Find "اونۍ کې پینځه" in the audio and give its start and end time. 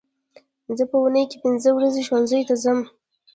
1.01-1.69